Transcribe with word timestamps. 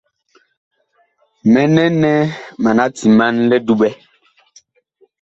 Mɛnɛ 1.51 1.83
nɛ 2.01 2.11
mana 2.63 2.85
timan 2.97 3.35
li 3.49 3.57
duɓɛ. 3.67 3.89